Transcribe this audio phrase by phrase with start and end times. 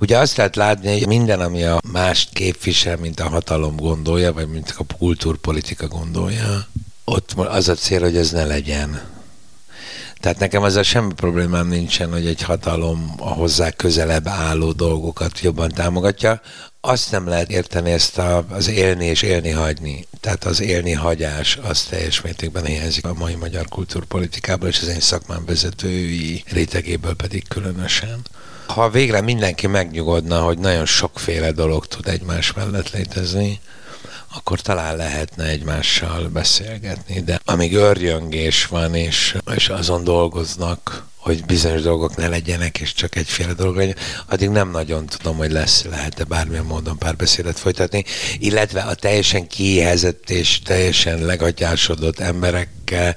[0.00, 4.48] Ugye azt lehet látni, hogy minden, ami a mást képvisel, mint a hatalom gondolja, vagy
[4.48, 6.66] mint a kultúrpolitika gondolja,
[7.04, 9.17] ott az a cél, hogy ez ne legyen.
[10.20, 15.68] Tehát nekem ezzel semmi problémám nincsen, hogy egy hatalom a hozzá közelebb álló dolgokat jobban
[15.68, 16.40] támogatja.
[16.80, 20.06] Azt nem lehet érteni ezt a, az élni és élni hagyni.
[20.20, 25.00] Tehát az élni hagyás az teljes mértékben hiányzik a mai magyar kultúrpolitikából, és az én
[25.00, 28.20] szakmám vezetői rétegéből pedig különösen.
[28.66, 33.60] Ha végre mindenki megnyugodna, hogy nagyon sokféle dolog tud egymás mellett létezni,
[34.34, 41.82] akkor talán lehetne egymással beszélgetni, de amíg örjöngés van, és, és azon dolgoznak, hogy bizonyos
[41.82, 46.24] dolgok ne legyenek, és csak egyféle dolog legyen, addig nem nagyon tudom, hogy lesz, lehet-e
[46.24, 48.04] bármilyen módon párbeszédet folytatni,
[48.38, 53.14] illetve a teljesen kiéhezett és teljesen legatyásodott emberekkel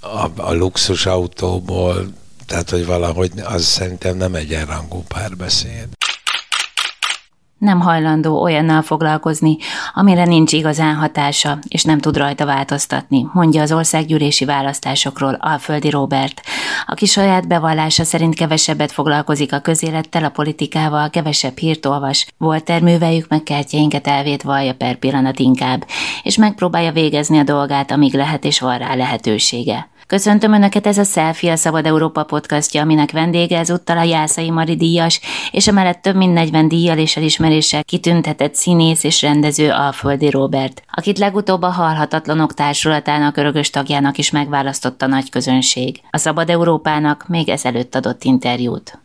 [0.00, 5.88] a, a luxus autóból tehát, hogy valahogy az szerintem nem egyenrangú párbeszéd.
[7.62, 9.56] Nem hajlandó olyannal foglalkozni,
[9.94, 16.40] amire nincs igazán hatása, és nem tud rajta változtatni, mondja az országgyűlési választásokról Alföldi Robert,
[16.86, 23.28] aki saját bevallása szerint kevesebbet foglalkozik a közélettel, a politikával, kevesebb hírt olvas, volt termővejük
[23.28, 25.86] meg kertjeinket elvét vallja per pillanat inkább,
[26.22, 29.91] és megpróbálja végezni a dolgát, amíg lehet és van rá lehetősége.
[30.12, 34.76] Köszöntöm Önöket, ez a Selfie, a Szabad Európa podcastja, aminek vendége ezúttal a Jászai Mari
[34.76, 40.82] díjas, és emellett több mint 40 díjjal és elismeréssel kitüntetett színész és rendező Alföldi Robert,
[40.90, 46.00] akit legutóbb a Halhatatlanok Társulatának örökös tagjának is megválasztotta nagy közönség.
[46.10, 49.01] A Szabad Európának még ezelőtt adott interjút.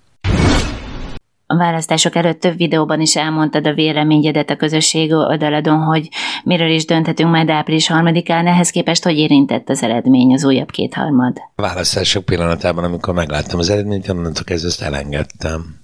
[1.50, 6.10] A választások előtt több videóban is elmondtad a véleményedet a közösség oldaladon, hogy
[6.44, 11.38] miről is dönthetünk majd április harmadikán, ehhez képest hogy érintett az eredmény, az újabb kétharmad?
[11.56, 15.80] A választások pillanatában, amikor megláttam az eredményt, onnantól kezdve ezt elengedtem.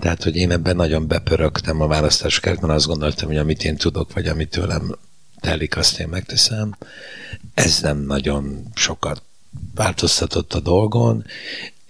[0.00, 3.76] Tehát, hogy én ebben nagyon bepörögtem a választások előtt, mert azt gondoltam, hogy amit én
[3.76, 4.94] tudok, vagy amit tőlem
[5.40, 6.76] telik, azt én megteszem.
[7.54, 9.22] Ez nem nagyon sokat
[9.74, 11.24] változtatott a dolgon,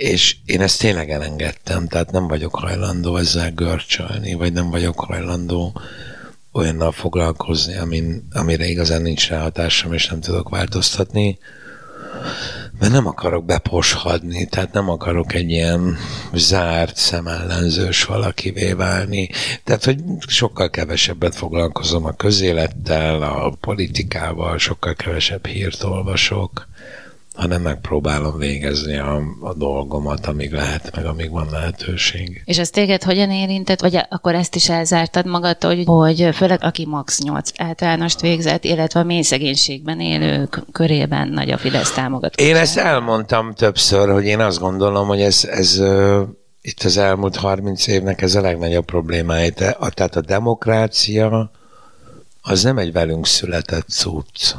[0.02, 5.80] és én ezt tényleg elengedtem, tehát nem vagyok hajlandó ezzel görcsölni, vagy nem vagyok hajlandó
[6.52, 11.38] olyannal foglalkozni, amin, amire igazán nincs rá hatásom, és nem tudok változtatni,
[12.78, 15.96] mert nem akarok beposhadni, tehát nem akarok egy ilyen
[16.34, 19.28] zárt, szemellenzős valakivé válni.
[19.64, 26.68] Tehát, hogy sokkal kevesebbet foglalkozom a közélettel, a politikával, sokkal kevesebb hírt olvasok,
[27.34, 32.42] hanem megpróbálom végezni a, a dolgomat, amíg lehet, meg amíg van lehetőség.
[32.44, 36.86] És ez téged hogyan érintett, vagy akkor ezt is elzártad magadtól, hogy, hogy főleg aki
[36.86, 42.44] max 8 általánost végzett, illetve a mély szegénységben élők körében nagy a Fidesz támogató.
[42.44, 45.80] Én ezt elmondtam többször, hogy én azt gondolom, hogy ez, ez
[46.60, 49.52] itt az elmúlt 30 évnek ez a legnagyobb problémája.
[49.52, 51.50] Tehát a demokrácia
[52.42, 54.54] az nem egy velünk született cucc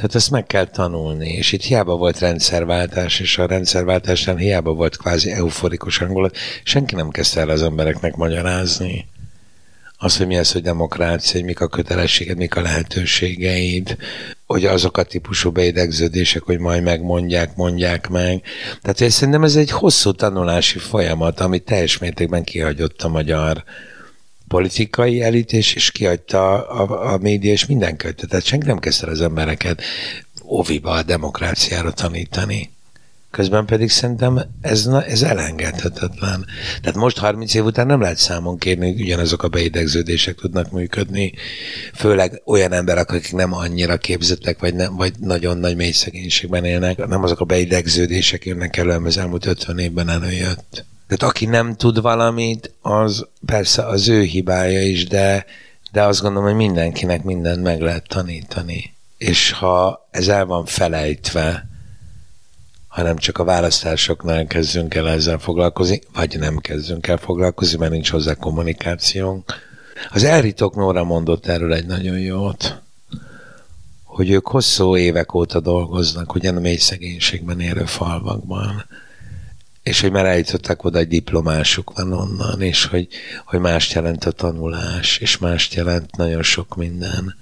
[0.00, 4.96] tehát ezt meg kell tanulni, és itt hiába volt rendszerváltás, és a rendszerváltásán hiába volt
[4.96, 9.06] kvázi euforikus hangulat, senki nem kezdte el az embereknek magyarázni.
[9.98, 13.96] Az, hogy mi az, hogy demokrácia, hogy mik a kötelességed, mik a lehetőségeid,
[14.46, 18.42] hogy azok a típusú beidegződések, hogy majd megmondják, mondják meg.
[18.82, 23.64] Tehát én szerintem ez egy hosszú tanulási folyamat, ami teljes mértékben kihagyott a magyar
[24.50, 29.20] politikai elit, és, és kiadta a, a, média, és mindenki Tehát senki nem kezdte az
[29.20, 29.82] embereket
[30.44, 32.70] óviba a demokráciára tanítani.
[33.30, 36.46] Közben pedig szerintem ez, ez elengedhetetlen.
[36.80, 41.32] Tehát most 30 év után nem lehet számon kérni, hogy ugyanazok a beidegződések tudnak működni,
[41.94, 47.06] főleg olyan emberek, akik nem annyira képzettek, vagy, nem, vagy nagyon nagy mély szegénységben élnek,
[47.06, 50.84] nem azok a beidegződések jönnek elő, az elmúlt 50 évben előjött.
[51.10, 55.44] Tehát aki nem tud valamit, az persze az ő hibája is, de,
[55.92, 58.94] de azt gondolom, hogy mindenkinek mindent meg lehet tanítani.
[59.18, 61.68] És ha ez el van felejtve,
[62.88, 68.10] hanem csak a választásoknál kezdünk el ezzel foglalkozni, vagy nem kezdünk el foglalkozni, mert nincs
[68.10, 69.52] hozzá kommunikációnk.
[70.10, 72.82] Az Elritok Nóra mondott erről egy nagyon jót,
[74.04, 78.84] hogy ők hosszú évek óta dolgoznak ugyan a mély szegénységben élő falvakban,
[79.82, 83.08] és hogy már eljutották oda, egy diplomásuk van onnan, és hogy,
[83.44, 87.36] hogy mást jelent a tanulás, és mást jelent nagyon sok minden.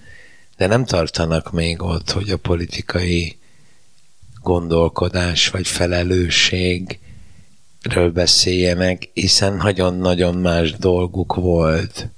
[0.56, 3.38] De nem tartanak még ott, hogy a politikai
[4.43, 7.00] gondolkodás vagy felelősségről
[8.12, 12.08] beszéljenek, hiszen nagyon-nagyon más dolguk volt.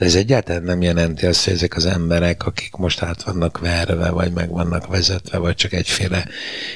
[0.00, 4.10] De ez egyáltalán nem jelenti azt, hogy ezek az emberek, akik most át vannak verve,
[4.10, 6.28] vagy meg vannak vezetve, vagy csak egyféle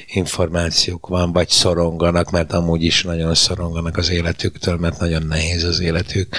[0.07, 5.81] információk van, vagy szoronganak, mert amúgy is nagyon szoronganak az életüktől, mert nagyon nehéz az
[5.81, 6.37] életük.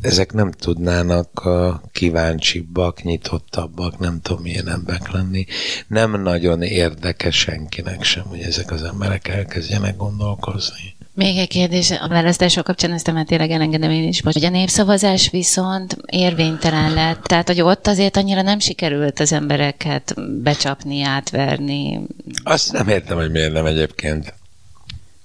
[0.00, 1.48] Ezek nem tudnának
[1.92, 5.46] kíváncsibbak, nyitottabbak, nem tudom milyen emberek lenni.
[5.86, 10.96] Nem nagyon érdekes senkinek sem, hogy ezek az emberek elkezdjenek gondolkozni.
[11.20, 15.30] Még egy kérdés, a választások kapcsán ezt már tényleg elengedem én is, hogy a népszavazás
[15.30, 22.00] viszont érvénytelen lett, tehát hogy ott azért annyira nem sikerült az embereket becsapni, átverni.
[22.42, 24.34] Azt nem értem, hogy miért nem egyébként.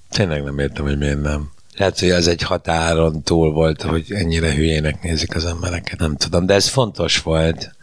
[0.10, 1.52] Tényleg nem értem, hogy miért nem.
[1.78, 6.46] Lehet, hogy az egy határon túl volt, hogy ennyire hülyének nézik az embereket, nem tudom,
[6.46, 7.75] de ez fontos volt.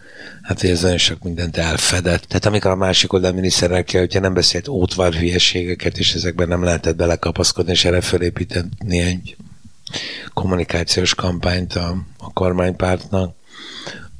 [0.43, 2.23] Hát, hogy ez nagyon sok mindent elfedett.
[2.23, 6.97] Tehát amikor a másik oldal miniszterelnöke, hogyha nem beszélt ótvar hülyeségeket, és ezekben nem lehetett
[6.97, 9.37] belekapaszkodni, és erre fölépíteni egy
[10.35, 13.35] kommunikációs kampányt a, a kormánypártnak,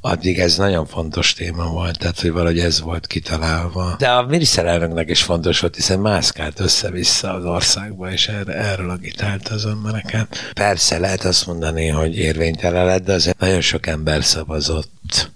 [0.05, 3.95] addig ez nagyon fontos téma volt, tehát hogy valahogy ez volt kitalálva.
[3.97, 9.47] De a miniszterelnöknek is fontos volt, hiszen mászkált össze-vissza az országba, és erre, erről agitált
[9.47, 10.51] az embereket.
[10.53, 15.31] Persze lehet azt mondani, hogy érvénytelen lett, de azért nagyon sok ember szavazott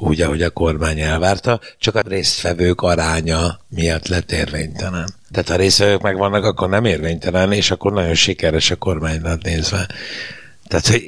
[0.00, 5.08] úgy, ahogy a kormány elvárta, csak a résztvevők aránya miatt lett érvénytelen.
[5.30, 9.86] Tehát ha résztvevők megvannak, akkor nem érvénytelen, és akkor nagyon sikeres a kormánynak nézve.
[10.68, 11.06] Tehát, hogy,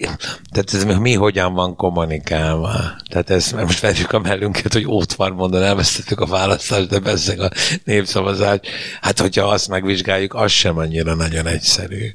[0.51, 2.73] tehát ez mi hogyan van kommunikálva.
[3.09, 7.43] Tehát ez, most vegyük a mellünket, hogy ott van mondani, elvesztettük a választást, de beszél
[7.43, 7.51] a
[7.85, 8.59] népszavazás.
[9.01, 12.15] Hát, hogyha azt megvizsgáljuk, az sem annyira nagyon egyszerű.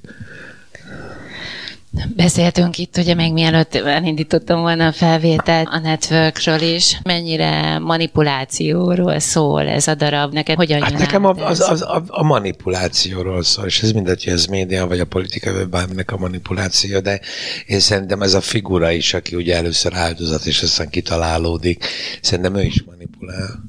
[2.15, 9.67] Beszéltünk itt, ugye még mielőtt elindítottam volna a felvételt a networkről is, mennyire manipulációról szól
[9.67, 13.81] ez a darab, neked hogyan hát nekem a, az, az, a, a, manipulációról szól, és
[13.81, 17.19] ez mindegy, hogy ez média vagy a politika, vagy bárminek a manipuláció, de
[17.65, 21.85] én szerintem ez a figura is, aki ugye először áldozat, és aztán kitalálódik,
[22.21, 23.63] szerintem ő is manipulál.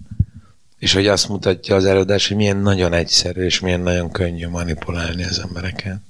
[0.78, 5.24] És hogy azt mutatja az előadás, hogy milyen nagyon egyszerű, és milyen nagyon könnyű manipulálni
[5.24, 6.00] az embereket.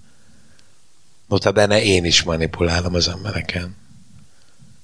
[1.28, 3.76] Notabene én is manipulálom az embereken.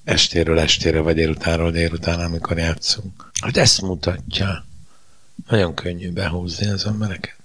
[0.03, 3.31] Estéről estére, vagy délutánról délután, amikor játszunk.
[3.41, 4.65] Hát ezt mutatja.
[5.49, 7.35] Nagyon könnyű behúzni az embereket.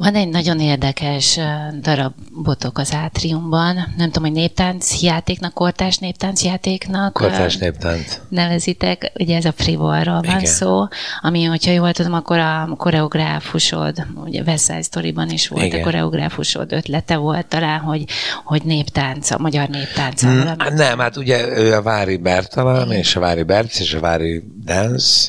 [0.00, 1.38] Van egy nagyon érdekes
[1.80, 3.74] darabotok az átriumban.
[3.96, 7.12] Nem tudom, hogy néptánc játéknak, kortás néptánc játéknak.
[7.12, 8.20] Kortás néptánc.
[8.28, 10.86] Nevezitek, ugye ez a frivolról van szó,
[11.20, 15.80] ami, hogyha jól tudom, akkor a koreográfusod, ugye West Side Story-ban is volt Igen.
[15.80, 18.04] a koreográfusod ötlete volt talán, hogy,
[18.44, 20.24] hogy néptánc, a magyar néptánc.
[20.26, 20.40] Mm,
[20.74, 25.28] nem, hát ugye ő a Vári Bertalan, és a Vári Berc, és a Vári Dance,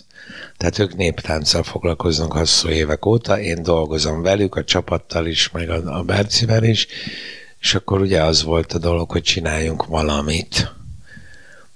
[0.62, 5.98] tehát ők néptánccal foglalkoznak hosszú évek óta, én dolgozom velük, a csapattal is, meg a,
[5.98, 6.88] a Bercivel is,
[7.60, 10.74] és akkor ugye az volt a dolog, hogy csináljunk valamit.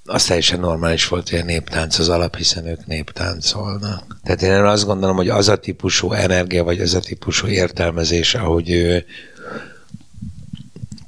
[0.06, 4.18] Az teljesen normális volt, hogy a néptánc az alap, hiszen ők néptáncolnak.
[4.24, 8.72] Tehát én azt gondolom, hogy az a típusú energia, vagy az a típusú értelmezés, ahogy
[8.72, 9.06] ő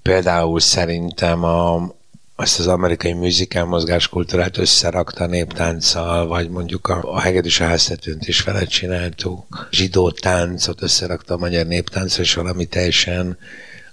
[0.02, 1.96] például szerintem a,
[2.40, 8.66] azt az amerikai műzikál mozgáskultúrát összerakta néptánccal, vagy mondjuk a, a hegedűs háztetőnt is vele
[8.66, 9.68] csináltuk.
[9.72, 13.38] Zsidó táncot összerakta a magyar néptánccal, és valami teljesen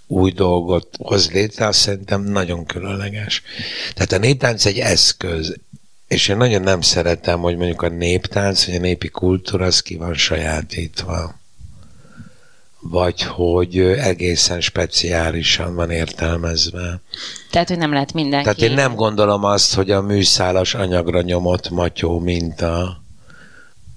[0.07, 3.43] új dolgot hoz létre, azt szerintem nagyon különleges.
[3.95, 5.55] Tehát a néptánc egy eszköz,
[6.09, 9.97] és én nagyon nem szeretem, hogy mondjuk a néptánc, vagy a népi kultúra, az ki
[9.97, 11.35] van sajátítva
[12.91, 17.01] vagy hogy egészen speciálisan van értelmezve.
[17.51, 18.45] Tehát, hogy nem lehet mindenki...
[18.45, 23.04] Tehát én nem gondolom azt, hogy a műszálas anyagra nyomott matyó minta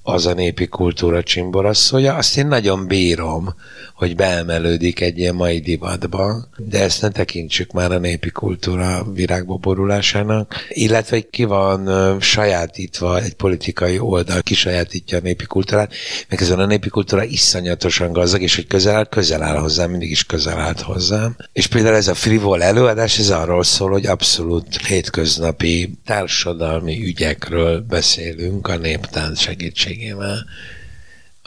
[0.09, 3.55] az a népi kultúra csimborasszója, azt én nagyon bírom,
[3.93, 9.55] hogy beemelődik egy ilyen mai divatba, de ezt ne tekintsük már a népi kultúra virágba
[9.55, 15.93] borulásának, illetve ki van sajátítva egy politikai oldal, kisajátítja a népi kultúrát,
[16.29, 20.11] meg ezen a népi kultúra iszonyatosan gazdag, és hogy közel áll, közel áll hozzám, mindig
[20.11, 21.35] is közel állt hozzám.
[21.53, 28.67] És például ez a frivol előadás, ez arról szól, hogy abszolút hétköznapi társadalmi ügyekről beszélünk
[28.67, 29.95] a néptánc segítségével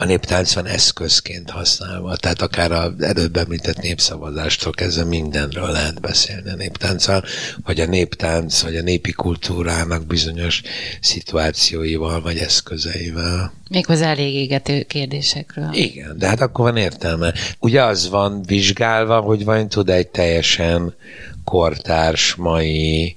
[0.01, 6.49] a néptánc van eszközként használva, tehát akár a előbb említett népszavazástól kezdve mindenről lehet beszélni
[6.49, 7.23] a néptánccal,
[7.63, 10.61] vagy a néptánc, vagy a népi kultúrának bizonyos
[11.01, 13.53] szituációival, vagy eszközeivel.
[13.69, 15.69] Méghozzá elég égető kérdésekről.
[15.73, 17.33] Igen, de hát akkor van értelme.
[17.59, 20.95] Ugye az van vizsgálva, hogy van tud egy teljesen
[21.43, 23.15] kortárs, mai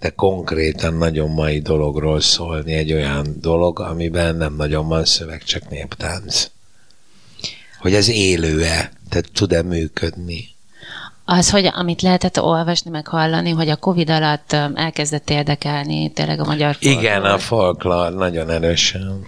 [0.00, 5.68] de konkrétan nagyon mai dologról szólni, egy olyan dolog, amiben nem nagyon van szöveg, csak
[5.68, 6.50] néptánc.
[7.78, 10.48] Hogy ez élő-e, tehát tud-e működni.
[11.32, 16.44] Az, hogy amit lehetett olvasni, meg hallani, hogy a Covid alatt elkezdett érdekelni tényleg a
[16.44, 17.02] magyar folklór.
[17.02, 19.22] Igen, a folklór nagyon erősen.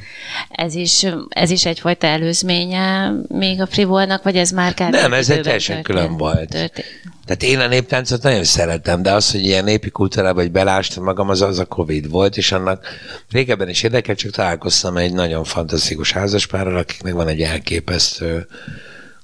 [0.49, 4.91] Ez is, ez is egyfajta előzménye még a frivolnak, vagy ez már kár?
[4.91, 6.49] Nem, ez egy teljesen külön volt.
[6.49, 6.87] Történt.
[7.27, 11.29] Tehát én a néptáncot nagyon szeretem, de az, hogy ilyen népi kultúrába, hogy belástam magam,
[11.29, 12.87] az az a Covid volt, és annak
[13.31, 18.47] régebben is érdekelt, csak találkoztam egy nagyon fantasztikus házaspárral, akiknek van egy elképesztő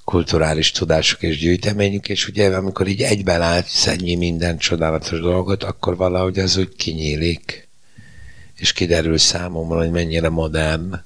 [0.09, 5.95] kulturális tudásuk és gyűjteményük, és ugye amikor így egyben látsz ennyi minden csodálatos dolgot, akkor
[5.95, 7.67] valahogy az úgy kinyílik,
[8.55, 11.01] és kiderül számomra, hogy mennyire modern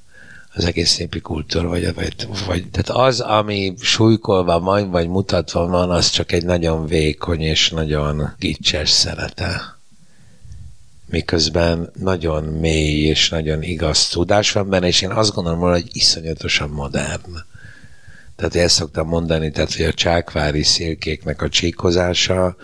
[0.53, 5.89] az egész népi kultúra, vagy, vagy, vagy tehát az, ami súlykolva van, vagy mutatva van,
[5.89, 9.79] az csak egy nagyon vékony és nagyon gicses szerete.
[11.05, 16.69] Miközben nagyon mély és nagyon igaz tudás van benne, és én azt gondolom, hogy iszonyatosan
[16.69, 17.51] modern.
[18.35, 22.55] Tehát ezt szoktam mondani, tehát hogy a csákvári szélkéknek a csíkozása,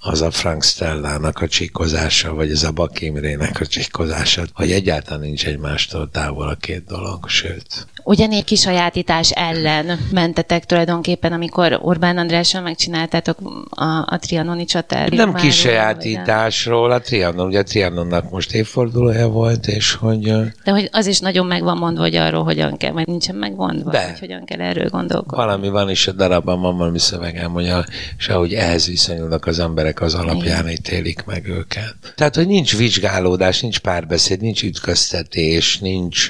[0.00, 5.46] az a Frank Stellának a csíkozása, vagy ez a Bakimrének a csíkozása, hogy egyáltalán nincs
[5.46, 7.86] egymástól távol a két dolog, sőt.
[8.08, 13.38] Ugyanígy kisajátítás ellen mentetek tulajdonképpen, amikor Orbán Andrással megcsináltátok
[13.70, 15.10] a, a trianoni csatát.
[15.10, 20.20] Nem kisajátításról, a Trianon, ugye a Trianonnak most évfordulója volt, és hogy...
[20.64, 23.90] De hogy az is nagyon meg van mondva, hogy arról hogyan kell, vagy nincsen megmondva,
[23.90, 24.06] De.
[24.06, 25.44] hogy hogyan kell erről gondolkodni.
[25.44, 27.84] Valami van, és a darabban van valami szövegem, hogy a,
[28.18, 30.68] és ahogy ehhez viszonyulnak az emberek, az alapján Igen.
[30.68, 31.94] ítélik meg őket.
[32.14, 36.28] Tehát, hogy nincs vizsgálódás, nincs párbeszéd, nincs ütköztetés, nincs,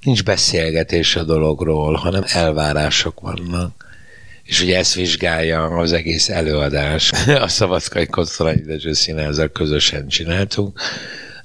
[0.00, 3.88] nincs beszélgetés a dologról, hanem elvárások vannak.
[4.42, 7.12] És ugye ezt vizsgálja az egész előadás.
[7.46, 10.80] a Szabadkai Kosztolányi Dezső Színházzal közösen csináltunk.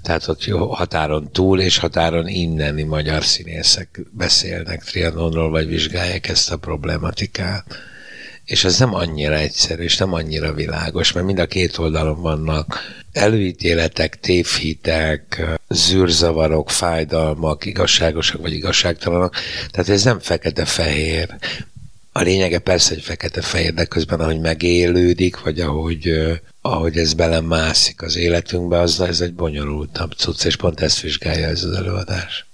[0.02, 6.52] Tehát ott jó, határon túl és határon inneni magyar színészek beszélnek Trianonról, vagy vizsgálják ezt
[6.52, 7.66] a problematikát.
[8.46, 12.80] És ez nem annyira egyszerű, és nem annyira világos, mert mind a két oldalon vannak
[13.12, 19.36] előítéletek, tévhitek, zűrzavarok, fájdalmak, igazságosak vagy igazságtalanok.
[19.72, 21.36] Tehát ez nem fekete-fehér.
[22.12, 28.16] A lényege persze, hogy fekete-fehér, de közben ahogy megélődik, vagy ahogy, ahogy ez belemászik az
[28.16, 32.46] életünkbe, az ez egy bonyolultabb cucc, és pont ezt vizsgálja ez az előadás.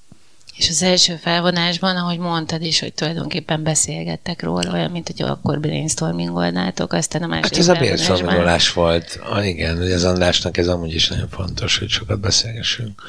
[0.61, 5.59] És az első felvonásban, ahogy mondtad is, hogy tulajdonképpen beszélgettek róla, olyan, mint hogy akkor
[5.59, 9.19] brainstormingolnátok, aztán a másik Hát ez a brainstormingolás volt.
[9.29, 13.01] Ah, igen, hogy az Andrásnak ez amúgy is nagyon fontos, hogy sokat beszélgessünk.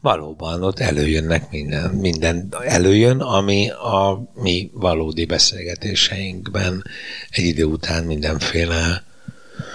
[0.00, 6.84] Valóban ott előjönnek minden, minden előjön, ami a mi valódi beszélgetéseinkben
[7.30, 9.04] egy idő után mindenféle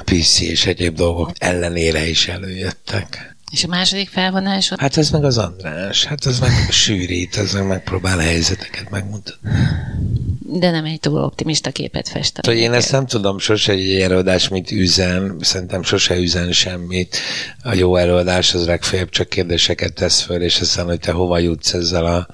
[0.03, 3.36] PC és egyéb dolgok ellenére is előjöttek.
[3.51, 4.73] És a második felvonás?
[4.77, 9.49] Hát ez meg az András, hát ez meg sűrít, ez meg megpróbál a helyzeteket megmutatni.
[10.49, 12.45] De nem egy túl optimista képet fest.
[12.45, 17.17] Hogy én ezt nem tudom, sose egy előadás mit üzen, szerintem sose üzen semmit.
[17.63, 21.73] A jó előadás az legfeljebb csak kérdéseket tesz föl, és aztán, hogy te hova jutsz
[21.73, 22.27] ezzel a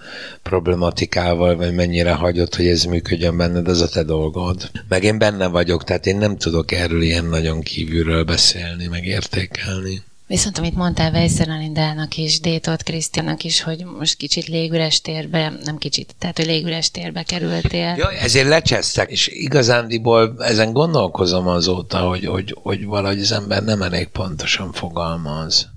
[0.43, 4.71] problematikával, vagy mennyire hagyod, hogy ez működjön benned, az a te dolgod.
[4.87, 10.03] Meg én benne vagyok, tehát én nem tudok erről ilyen nagyon kívülről beszélni, meg értékelni.
[10.33, 15.77] Viszont amit mondtál Weisser Alindának is, Détot Krisztiának is, hogy most kicsit légüres térbe, nem
[15.77, 17.95] kicsit, tehát hogy légüres térbe kerültél.
[17.97, 23.81] Ja, ezért lecsesztek, és igazándiból ezen gondolkozom azóta, hogy, hogy, hogy valahogy az ember nem
[23.81, 25.69] elég pontosan fogalmaz.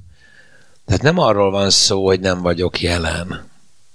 [0.86, 3.48] Tehát nem arról van szó, hogy nem vagyok jelen,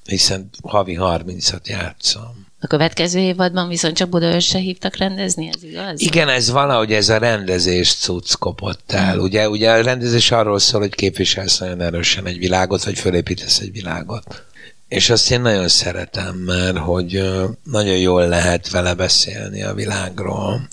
[0.06, 2.48] hiszen havi 30-at játszom.
[2.64, 6.02] A következő évadban viszont csak Budaörsre hívtak rendezni, ez igaz?
[6.02, 9.16] Igen, ez valahogy ez a rendezés cucc kopott el.
[9.16, 9.20] Mm.
[9.20, 13.72] Ugye, ugye a rendezés arról szól, hogy képviselsz nagyon erősen egy világot, vagy fölépítesz egy
[13.72, 14.44] világot.
[14.88, 17.24] És azt én nagyon szeretem, mert hogy
[17.64, 20.68] nagyon jól lehet vele beszélni a világról.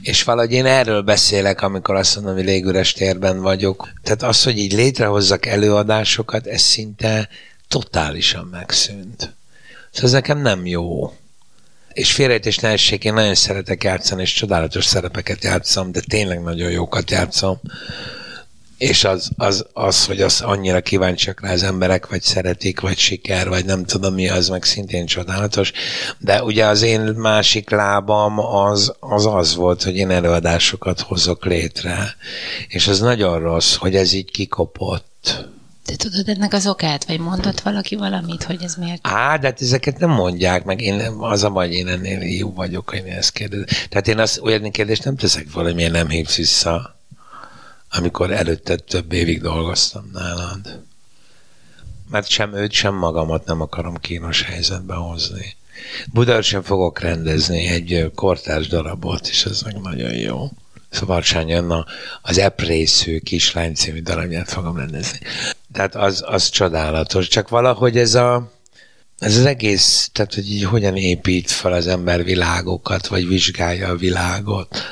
[0.00, 3.88] És valahogy én erről beszélek, amikor azt mondom, hogy légüres térben vagyok.
[4.02, 7.28] Tehát az, hogy így létrehozzak előadásokat, ez szinte
[7.68, 9.38] totálisan megszűnt.
[9.90, 11.12] Szóval ez nekem nem jó.
[11.92, 16.70] És félrejtés ne essék, én nagyon szeretek játszani, és csodálatos szerepeket játszom, de tényleg nagyon
[16.70, 17.60] jókat játszom.
[18.78, 23.48] És az, az, az, hogy az annyira kíváncsiak rá az emberek, vagy szeretik, vagy siker,
[23.48, 25.72] vagy nem tudom mi, az meg szintén csodálatos.
[26.18, 32.16] De ugye az én másik lábam az az, az volt, hogy én előadásokat hozok létre.
[32.68, 35.48] És az nagyon rossz, hogy ez így kikopott
[35.90, 39.06] te tudod ennek az okát, vagy mondott valaki valamit, hogy ez miért?
[39.06, 42.90] Á, de hát ezeket nem mondják, meg én az a baj, én ennél jó vagyok,
[42.90, 43.66] hogy én ezt kérdezem.
[43.88, 46.98] Tehát én azt olyan kérdést nem teszek miért nem hívsz vissza,
[47.90, 50.82] amikor előtte több évig dolgoztam nálad.
[52.10, 55.56] Mert sem őt, sem magamat nem akarom kínos helyzetbe hozni.
[56.12, 60.50] Budaörsön fogok rendezni egy kortárs darabot, és ez meg nagyon jó.
[60.90, 61.86] Szabadsány Anna
[62.22, 65.18] az Eprésző kislány című darabját fogom rendezni.
[65.72, 68.58] Tehát az, az csodálatos, csak valahogy ez a
[69.20, 73.96] ez az egész, tehát hogy így hogyan épít fel az ember világokat, vagy vizsgálja a
[73.96, 74.82] világot,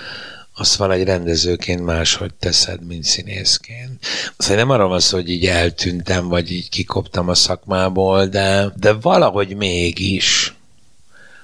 [0.54, 4.06] azt valahogy rendezőként máshogy teszed, mint színészként.
[4.38, 8.92] Szóval nem arról van szó, hogy így eltűntem, vagy így kikoptam a szakmából, de, de
[8.92, 10.54] valahogy mégis.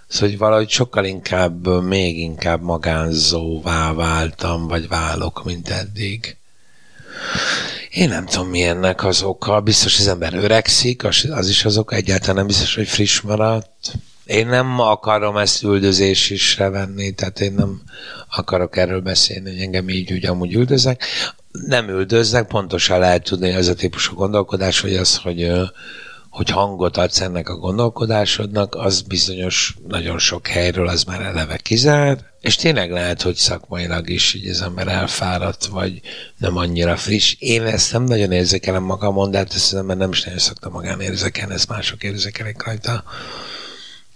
[0.09, 6.37] Szóval hogy valahogy sokkal inkább, még inkább magánzóvá váltam, vagy válok, mint eddig.
[7.95, 9.61] Én nem tudom, mi ennek az oka.
[9.61, 11.95] Biztos, az ember öregszik, az, is az oka.
[11.95, 13.93] Egyáltalán nem biztos, hogy friss maradt.
[14.25, 17.83] Én nem akarom ezt üldözés is venni, tehát én nem
[18.37, 21.05] akarok erről beszélni, hogy engem így úgy amúgy üldöznek.
[21.67, 25.51] Nem üldöznek, pontosan lehet tudni, hogy ez a típusú gondolkodás, hogy az, hogy
[26.35, 32.19] hogy hangot adsz ennek a gondolkodásodnak, az bizonyos, nagyon sok helyről az már eleve kizár,
[32.41, 36.01] és tényleg lehet, hogy szakmailag is így az ember elfáradt, vagy
[36.39, 37.37] nem annyira friss.
[37.39, 40.71] Én ezt nem nagyon érzékelem magamon, de hát ezt az ember nem is nagyon szokta
[40.71, 43.05] magán érzékelni, ezt mások érzékelik rajta.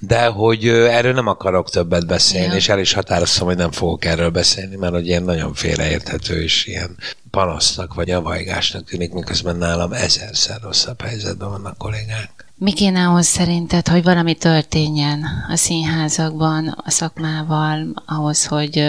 [0.00, 2.55] De hogy erről nem akarok többet beszélni, ja.
[2.55, 6.67] és el is határoztam, hogy nem fogok erről beszélni, mert hogy ilyen nagyon félreérthető és
[6.67, 6.97] ilyen
[7.31, 12.48] panasznak vagy avajgásnak tűnik, miközben nálam ezerszer rosszabb helyzetben vannak kollégák.
[12.61, 18.85] Mi kéne ahhoz szerinted, hogy valami történjen a színházakban, a szakmával, ahhoz, hogy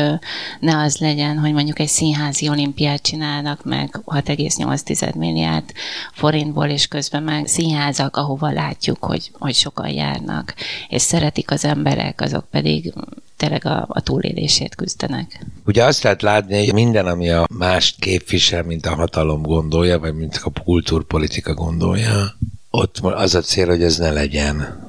[0.60, 5.72] ne az legyen, hogy mondjuk egy színházi olimpiát csinálnak meg 6,8 milliárd
[6.14, 10.56] forintból, és közben meg színházak, ahova látjuk, hogy, hogy sokan járnak,
[10.88, 12.94] és szeretik az emberek, azok pedig
[13.38, 15.46] tényleg a, a túlélését küzdenek.
[15.66, 20.14] Ugye azt lehet látni, hogy minden, ami a mást képvisel, mint a hatalom gondolja, vagy
[20.14, 22.38] mint a kultúrpolitika gondolja,
[22.70, 24.88] ott az a cél, hogy ez ne legyen.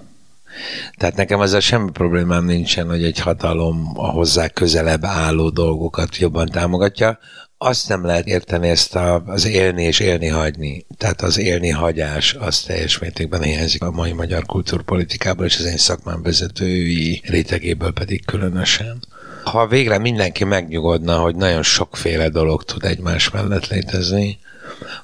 [0.96, 6.48] Tehát nekem a semmi problémám nincsen, hogy egy hatalom a hozzá közelebb álló dolgokat jobban
[6.48, 7.18] támogatja.
[7.58, 10.86] Azt nem lehet érteni ezt a, az élni és élni hagyni.
[10.96, 15.76] Tehát az élni hagyás az teljes mértékben hiányzik a mai magyar kultúrpolitikából, és az én
[15.76, 19.02] szakmám vezetői rétegéből pedig különösen.
[19.44, 24.38] Ha végre mindenki megnyugodna, hogy nagyon sokféle dolog tud egymás mellett létezni,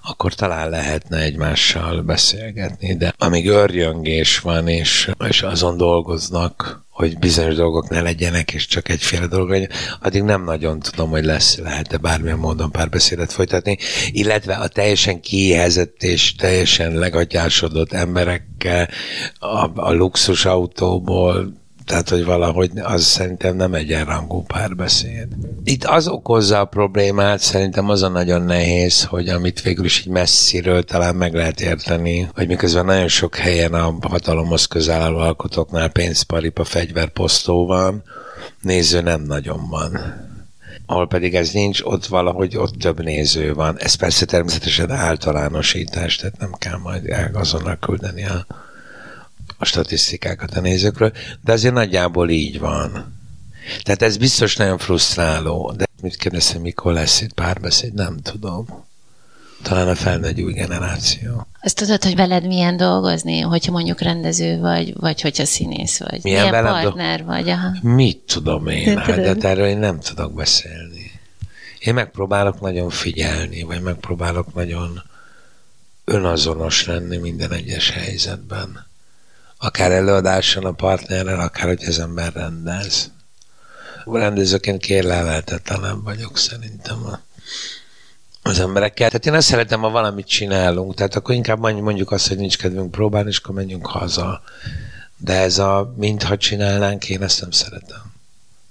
[0.03, 7.55] akkor talán lehetne egymással beszélgetni, de amíg örjöngés van, és, és azon dolgoznak, hogy bizonyos
[7.55, 11.97] dolgok ne legyenek, és csak egyféle dolog legyen, addig nem nagyon tudom, hogy lesz, lehet-e
[11.97, 13.79] bármilyen módon párbeszédet folytatni,
[14.11, 18.89] illetve a teljesen kiéhezett és teljesen legatyásodott emberekkel
[19.39, 25.29] a, a luxus autóból tehát, hogy valahogy az szerintem nem egyenrangú párbeszéd.
[25.64, 30.12] Itt az okozza a problémát, szerintem az a nagyon nehéz, hogy amit végül is így
[30.12, 35.88] messziről talán meg lehet érteni, hogy miközben nagyon sok helyen a hatalomhoz közel álló alkotóknál
[35.88, 38.03] pénzparipa fegyverposztó van,
[38.61, 40.25] néző nem nagyon van
[40.87, 43.79] ahol pedig ez nincs, ott valahogy ott több néző van.
[43.79, 48.46] Ez persze természetesen általánosítás, tehát nem kell majd azonnal küldeni a
[49.59, 51.12] a statisztikákat a nézőkről,
[51.45, 53.14] de azért nagyjából így van.
[53.83, 58.85] Tehát ez biztos nagyon frusztráló, de mit kérdezem, mikor lesz itt párbeszéd, nem tudom.
[59.62, 61.47] Talán a felnőtt új generáció.
[61.62, 66.21] Azt tudod, hogy veled milyen dolgozni, hogyha mondjuk rendező vagy, vagy hogyha színész vagy?
[66.23, 67.49] Milyen, milyen partner do- vagy?
[67.49, 67.71] Aha.
[67.83, 68.99] Mit tudom én?
[68.99, 71.11] Hát, de erről én nem tudok beszélni.
[71.79, 75.03] Én megpróbálok nagyon figyelni, vagy megpróbálok nagyon
[76.05, 78.86] önazonos lenni minden egyes helyzetben
[79.59, 83.11] akár előadáson a partnerrel, akár hogy az ember rendez.
[84.05, 87.21] Rendezőként kérlelhetetlenem vagyok szerintem a,
[88.42, 89.09] az emberekkel.
[89.09, 92.90] Tehát én azt szeretem, ha valamit csinálunk, tehát akkor inkább mondjuk azt, hogy nincs kedvünk
[92.90, 94.42] próbálni, és akkor menjünk haza.
[95.16, 98.12] De ez a mintha csinálnánk, én ezt nem szeretem.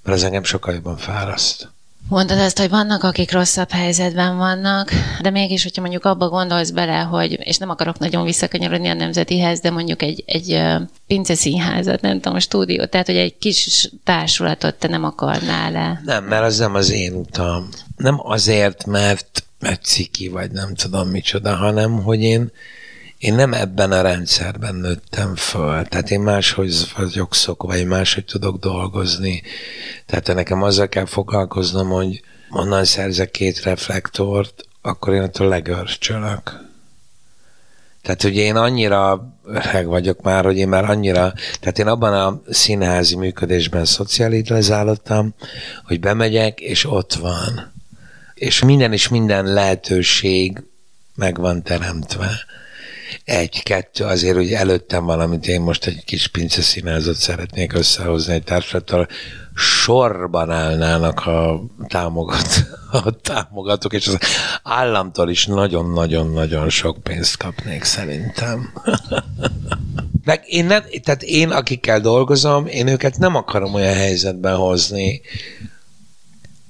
[0.04, 1.70] Mert ez engem sokkal jobban fáraszt.
[2.10, 4.92] Mondod ezt, hogy vannak, akik rosszabb helyzetben vannak,
[5.22, 9.60] de mégis, hogyha mondjuk abba gondolsz bele, hogy, és nem akarok nagyon visszakanyarodni a nemzetihez,
[9.60, 10.62] de mondjuk egy, egy
[11.08, 16.02] pinceszínházat, nem tudom, a stúdió, tehát, hogy egy kis társulatot te nem akarnál le.
[16.06, 17.70] Nem, mert az nem az én utam.
[17.98, 22.52] Nem azért, mert, mert ciki, vagy nem tudom micsoda, hanem, hogy én,
[23.18, 28.60] én nem ebben a rendszerben nőttem föl, tehát én máshogy vagyok szokva, én máshogy tudok
[28.60, 29.42] dolgozni.
[30.06, 36.64] Tehát nekem azzal kell foglalkoznom, hogy onnan szerzek két reflektort, akkor én attól legörcsölök.
[38.02, 42.42] Tehát ugye én annyira öreg vagyok már, hogy én már annyira, tehát én abban a
[42.50, 45.34] színházi működésben szocializálódtam,
[45.84, 47.74] hogy bemegyek, és ott van.
[48.34, 50.64] És minden és minden lehetőség
[51.16, 52.46] meg van teremtve
[53.24, 59.12] egy, kettő, azért, hogy előttem valamit, én most egy kis pinceszínázat szeretnék összehozni egy társadalmat,
[59.56, 62.48] sorban állnának a, támogat,
[62.92, 64.18] a támogatók, és az
[64.64, 68.74] államtól is nagyon-nagyon-nagyon sok pénzt kapnék szerintem.
[70.26, 75.22] Meg én, nem, tehát én, akikkel dolgozom, én őket nem akarom olyan helyzetben hozni,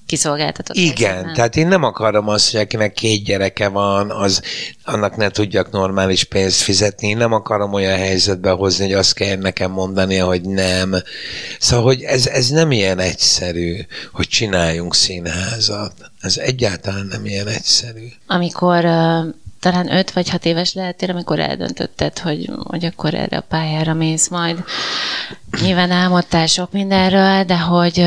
[0.05, 0.75] kiszolgáltatott.
[0.75, 1.33] Igen, helyzetben.
[1.33, 4.41] tehát én nem akarom azt, hogy akinek két gyereke van, az
[4.83, 7.07] annak ne tudjak normális pénzt fizetni.
[7.07, 10.95] Én nem akarom olyan helyzetbe hozni, hogy azt kell nekem mondani, hogy nem.
[11.59, 15.93] Szóval, hogy ez, ez nem ilyen egyszerű, hogy csináljunk színházat.
[16.21, 18.07] Ez egyáltalán nem ilyen egyszerű.
[18.27, 19.25] Amikor uh
[19.71, 24.27] talán öt vagy hat éves lehetél, amikor eldöntötted, hogy, hogy akkor erre a pályára mész
[24.27, 24.63] majd.
[25.61, 28.05] Nyilván álmodtál sok mindenről, de hogy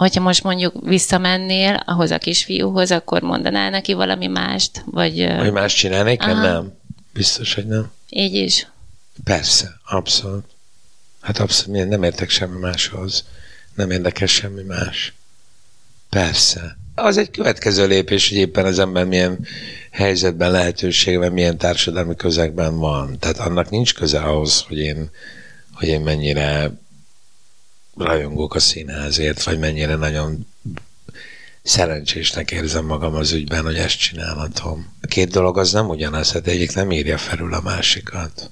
[0.00, 4.82] hogyha most mondjuk visszamennél ahhoz a kisfiúhoz, akkor mondanál neki valami mást?
[4.84, 6.22] Vagy, hogy más csinálnék?
[6.22, 6.42] Aha.
[6.42, 6.78] Nem.
[7.12, 7.90] Biztos, hogy nem.
[8.08, 8.66] Így is?
[9.24, 10.44] Persze, abszolút.
[11.20, 13.24] Hát abszolút, nem értek semmi máshoz.
[13.74, 15.14] Nem érdekes semmi más.
[16.10, 16.76] Persze.
[16.94, 19.46] Az egy következő lépés, hogy éppen az ember milyen
[19.90, 23.18] helyzetben, lehetőségben, milyen társadalmi közegben van.
[23.18, 25.10] Tehát annak nincs köze ahhoz, hogy én,
[25.72, 26.70] hogy én mennyire
[28.04, 30.46] rajongok a színházért, vagy mennyire nagyon
[31.62, 34.92] szerencsésnek érzem magam az ügyben, hogy ezt csinálhatom.
[35.02, 38.50] A két dolog az nem ugyanaz, hát egyik nem írja felül a másikat.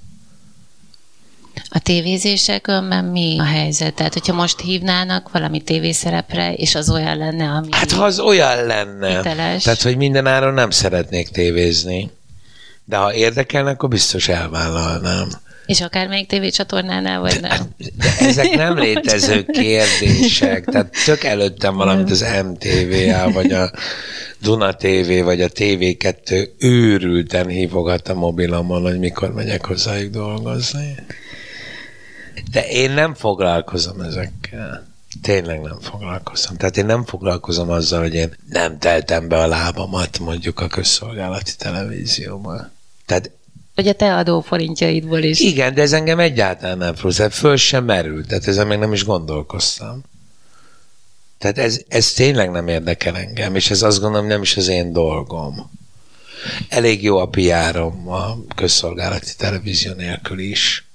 [1.69, 3.93] A tévézésekben mi a helyzet?
[3.93, 7.67] Tehát, hogyha most hívnának valami tévészerepre, és az olyan lenne, ami...
[7.71, 9.15] Hát, ha az olyan lenne.
[9.15, 9.63] Hiteles.
[9.63, 12.11] Tehát, hogy minden áron nem szeretnék tévézni.
[12.85, 15.29] De ha érdekelne, akkor biztos elvállalnám.
[15.69, 17.69] És akármelyik tévécsatornánál, vagy nem?
[17.77, 20.65] De ezek nem létező kérdések.
[20.65, 23.71] Tehát tök előttem valamit az MTV-á, vagy a
[24.41, 30.95] Duna TV, vagy a TV2 őrülten hívogat a mobilomon, hogy mikor megyek hozzájuk dolgozni.
[32.51, 34.87] De én nem foglalkozom ezekkel.
[35.21, 36.57] Tényleg nem foglalkozom.
[36.57, 41.55] Tehát én nem foglalkozom azzal, hogy én nem teltem be a lábamat mondjuk a közszolgálati
[41.57, 42.71] televízióban.
[43.05, 43.31] Tehát
[43.79, 45.39] vagy a te adóforintjaidból is.
[45.39, 47.29] Igen, de ez engem egyáltalán nem frusztrál.
[47.29, 50.01] Föl sem merült, tehát ezen meg nem is gondolkoztam.
[51.37, 54.93] Tehát ez, ez tényleg nem érdekel engem, és ez azt gondolom nem is az én
[54.93, 55.71] dolgom.
[56.69, 60.87] Elég jó a piárom a közszolgálati televízió nélkül is,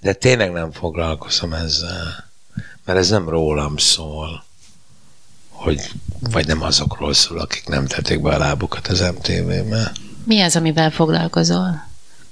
[0.00, 2.30] de tényleg nem foglalkozom ezzel,
[2.84, 4.44] mert ez nem rólam szól,
[5.50, 9.92] hogy, vagy nem azokról szól, akik nem tették be a lábukat az MTV-be.
[10.24, 11.88] Mi az, amivel foglalkozol?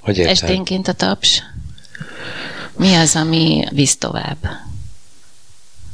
[0.08, 0.32] Hogy érted?
[0.32, 1.42] Esténként a taps.
[2.76, 4.48] Mi az, ami visz tovább?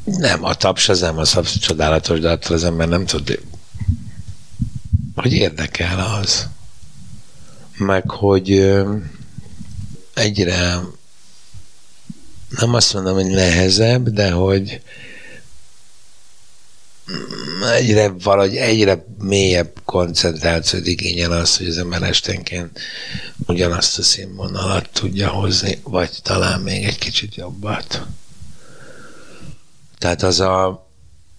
[0.05, 3.40] Nem, a taps az nem az csodálatos, de attól az ember nem tud,
[5.14, 6.48] hogy érdekel az.
[7.77, 8.74] Meg, hogy
[10.14, 10.81] egyre
[12.48, 14.81] nem azt mondom, hogy nehezebb, de hogy
[17.73, 22.81] egyre valahogy egyre mélyebb koncentrációt igényel az, hogy az ember esténként
[23.47, 28.07] ugyanazt a színvonalat tudja hozni, vagy talán még egy kicsit jobbat.
[29.99, 30.88] Tehát az a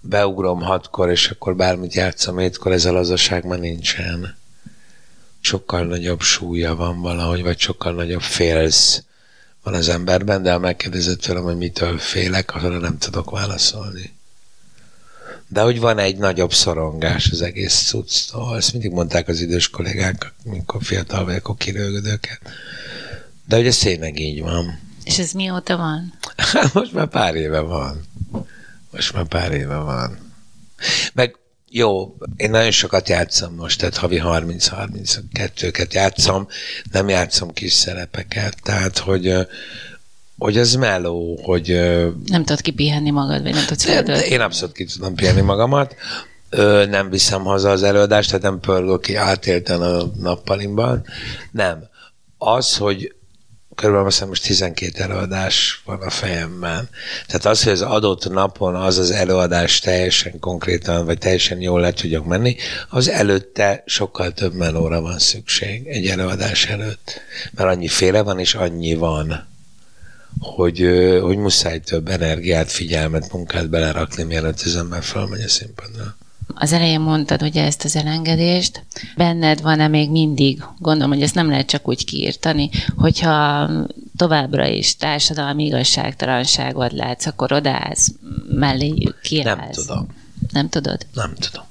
[0.02, 4.38] beugrom hatkor, és akkor bármit játszom hétkor, ez a lazaság már nincsen.
[5.40, 9.04] Sokkal nagyobb súlya van valahogy, vagy sokkal nagyobb félsz
[9.64, 14.15] van az emberben, de ha megkérdezett tőlem, hogy mitől félek, arra nem tudok válaszolni.
[15.48, 20.34] De hogy van egy nagyobb szorongás az egész cucctól, ezt mindig mondták az idős kollégák,
[20.46, 22.42] amikor fiatal vagyok, akkor kirőgöd őket.
[23.48, 24.80] De hogy ez tényleg így van.
[25.04, 26.14] És ez mióta van?
[26.74, 28.04] Most már pár éve van.
[28.92, 30.34] Most már pár éve van.
[31.14, 31.36] Meg
[31.70, 36.48] jó, én nagyon sokat játszom most, tehát havi 30-32-ket játszom,
[36.92, 39.36] nem játszom kis szerepeket, tehát hogy
[40.38, 41.68] hogy ez meló, hogy...
[42.26, 44.32] Nem tudod kipihenni magad, vagy nem tudsz feldölteni.
[44.32, 45.96] Én abszolút ki tudom pihenni magamat.
[46.50, 51.06] Ö, nem viszem haza az előadást, tehát nem pörgök ki átélten a nappalimban.
[51.52, 51.84] Nem.
[52.38, 53.16] Az, hogy
[53.76, 56.90] körülbelül azt most 12 előadás van a fejemben.
[57.28, 61.92] Tehát az, hogy az adott napon az az előadás teljesen konkrétan, vagy teljesen jól le
[61.92, 62.56] tudjak menni,
[62.90, 67.22] az előtte sokkal több melóra van szükség egy előadás előtt.
[67.52, 69.54] Mert annyi féle van, és annyi van
[70.40, 70.90] hogy,
[71.22, 76.18] hogy muszáj több energiát, figyelmet, munkát belerakni, mielőtt az ember felmegy a színpadra.
[76.54, 78.86] Az elején mondtad ugye ezt az elengedést.
[79.16, 83.70] Benned van-e még mindig, gondolom, hogy ezt nem lehet csak úgy kiírtani, hogyha
[84.18, 88.12] továbbra is társadalmi igazságtalanságot látsz, akkor odaállsz,
[88.50, 89.76] melléjük kiállsz.
[89.76, 90.08] Nem tudom.
[90.52, 91.06] Nem tudod?
[91.14, 91.64] Nem tudom.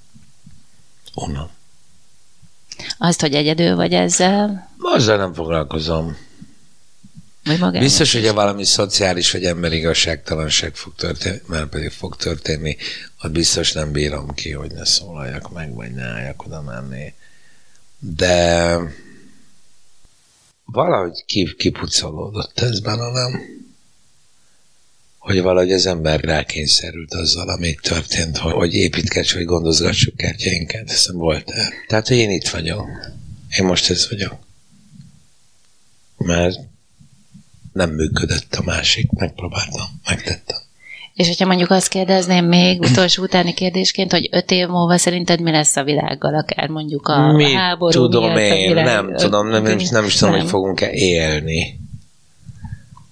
[1.15, 1.49] Onnan.
[2.99, 4.71] Azt, hogy egyedül vagy ezzel?
[4.79, 6.17] Azzal nem foglalkozom.
[7.45, 12.77] Vagy Biztos, hogy valami szociális vagy emberi igazságtalanság fog történni, mert pedig fog történni,
[13.23, 17.15] ott biztos nem bírom ki, hogy ne szólaljak meg, vagy ne álljak oda menni.
[17.99, 18.79] De
[20.65, 21.25] valahogy
[21.57, 23.41] kipucolódott ez bennem,
[25.19, 30.91] hogy valahogy az ember rákényszerült azzal, amit történt, hogy építkedj, hogy gondozgassuk kertjeinket.
[30.91, 31.73] Hiszem volt -e.
[31.87, 32.87] Tehát, hogy én itt vagyok.
[33.59, 34.39] Én most ez vagyok.
[36.17, 36.59] Mert
[37.75, 40.59] nem működött a másik, megpróbáltam, megtettem.
[41.15, 45.51] És hogyha mondjuk azt kérdezném még utolsó utáni kérdésként, hogy öt év múlva szerinted mi
[45.51, 49.63] lesz a világgal, akár mondjuk a mi háború tudom miatt, én, világ, nem tudom, nem,
[49.63, 50.41] nem, nem is tudom, nem.
[50.41, 51.81] hogy fogunk-e élni.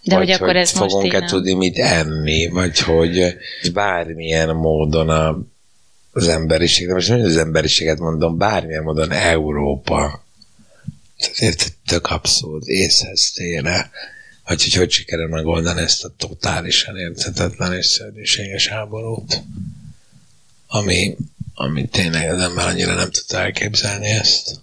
[0.02, 3.36] De vagy hogy akkor ez fogunk-e most tudni mit enni, vagy hogy
[3.72, 5.38] bármilyen módon a,
[6.12, 10.24] az emberiség, de most nem az emberiséget mondom, bármilyen módon Európa,
[11.16, 13.90] ezért tök abszurd, észhez tére,
[14.44, 19.42] vagy hogy hogy sikerül megoldani ezt a totálisan érthetetlen és szörnyűséges háborút,
[20.66, 21.16] ami,
[21.54, 24.60] ami tényleg az ember annyira nem tudta elképzelni ezt.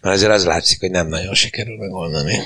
[0.00, 2.38] Mert azért az látszik, hogy nem nagyon sikerül megoldani.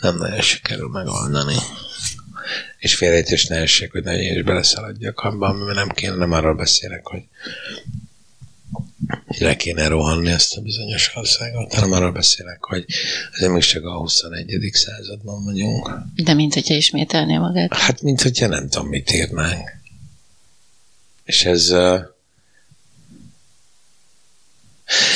[0.00, 1.56] Nem nagyon sikerül megoldani.
[2.78, 7.06] És félrejtés ne essék, hogy nagyon is beleszaladjak abban, mert nem kéne, nem arról beszélek,
[7.06, 7.22] hogy
[9.38, 12.84] le kéne rohanni ezt a bizonyos országot, hanem arról beszélek, hogy
[13.32, 14.70] azért még csak a 21.
[14.72, 15.90] században vagyunk.
[16.14, 17.74] De mint hogyha ismételné magát.
[17.74, 19.70] Hát, mint hogyha nem tudom, mit írnánk.
[21.24, 21.72] És ez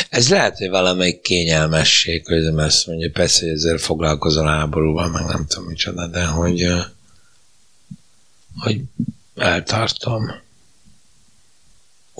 [0.08, 5.24] ez lehet, hogy valamelyik kényelmesség, hogy nem ezt mondja, persze, hogy ezzel foglalkozol háborúval, meg
[5.24, 6.66] nem tudom micsoda, de hogy,
[8.58, 8.80] hogy
[9.36, 10.30] eltartom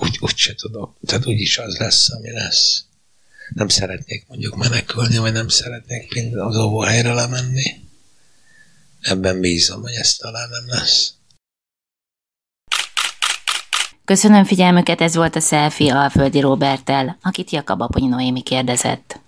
[0.00, 0.96] úgy, úgy se tudok.
[1.06, 2.84] Tehát úgyis az lesz, ami lesz.
[3.54, 7.64] Nem szeretnék mondjuk menekülni, vagy nem szeretnék az óvóhelyre lemenni.
[9.00, 11.12] Ebben bízom, hogy ez talán nem lesz.
[14.04, 19.20] Köszönöm figyelmüket, ez volt a Selfie Alföldi Robertel, akit Jakab Aponyi Noémi kérdezett.